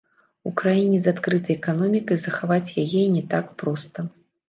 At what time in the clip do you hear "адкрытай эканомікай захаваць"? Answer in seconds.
1.17-2.75